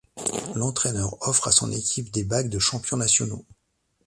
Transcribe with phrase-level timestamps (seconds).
[0.55, 3.45] L'entraîneur offre à son équipe des bagues de champions nationaux.